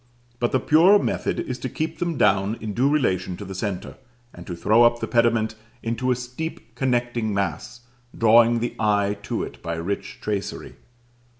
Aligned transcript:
But 0.39 0.51
the 0.51 0.59
purer 0.59 0.97
method 0.97 1.39
is 1.41 1.59
to 1.59 1.69
keep 1.69 1.99
them 1.99 2.17
down 2.17 2.57
in 2.59 2.73
due 2.73 2.89
relation 2.89 3.37
to 3.37 3.45
the 3.45 3.53
centre, 3.53 3.97
and 4.33 4.47
to 4.47 4.55
throw 4.55 4.81
up 4.81 4.97
the 4.99 5.05
pediment 5.05 5.53
into 5.83 6.09
a 6.09 6.15
steep 6.15 6.73
connecting 6.73 7.35
mass, 7.35 7.81
drawing 8.17 8.61
the 8.61 8.75
eye 8.79 9.19
to 9.21 9.43
it 9.43 9.61
by 9.61 9.75
rich 9.75 10.17
tracery. 10.19 10.73